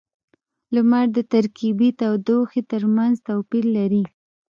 [0.73, 4.03] •لمر د ترکيبی تودوخې ترمینځ توپیر لري.